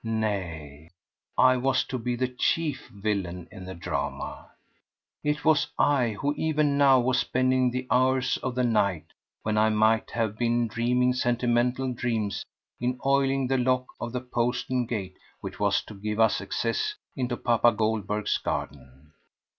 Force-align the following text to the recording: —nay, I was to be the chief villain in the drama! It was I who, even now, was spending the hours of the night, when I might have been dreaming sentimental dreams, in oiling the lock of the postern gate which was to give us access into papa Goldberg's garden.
—nay, 0.03 0.89
I 1.37 1.57
was 1.57 1.83
to 1.83 1.99
be 1.99 2.15
the 2.15 2.27
chief 2.27 2.87
villain 2.87 3.47
in 3.51 3.65
the 3.65 3.75
drama! 3.75 4.49
It 5.23 5.45
was 5.45 5.67
I 5.77 6.13
who, 6.19 6.33
even 6.33 6.75
now, 6.75 6.99
was 7.01 7.19
spending 7.19 7.69
the 7.69 7.85
hours 7.91 8.35
of 8.37 8.55
the 8.55 8.63
night, 8.63 9.05
when 9.43 9.59
I 9.59 9.69
might 9.69 10.09
have 10.09 10.39
been 10.39 10.67
dreaming 10.67 11.13
sentimental 11.13 11.93
dreams, 11.93 12.43
in 12.79 12.97
oiling 13.05 13.45
the 13.45 13.59
lock 13.59 13.85
of 13.99 14.11
the 14.11 14.21
postern 14.21 14.87
gate 14.87 15.17
which 15.39 15.59
was 15.59 15.83
to 15.83 15.93
give 15.93 16.19
us 16.19 16.41
access 16.41 16.95
into 17.15 17.37
papa 17.37 17.71
Goldberg's 17.71 18.39
garden. 18.39 19.11